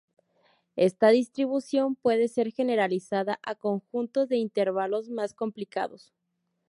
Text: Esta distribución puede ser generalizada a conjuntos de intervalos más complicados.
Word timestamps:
Esta 0.77 1.09
distribución 1.09 1.93
puede 1.95 2.27
ser 2.27 2.49
generalizada 2.51 3.39
a 3.43 3.53
conjuntos 3.53 4.27
de 4.29 4.37
intervalos 4.37 5.09
más 5.11 5.35
complicados. 5.35 6.11